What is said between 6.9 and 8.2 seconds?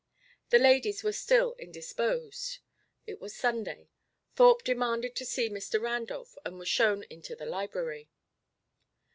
into the library.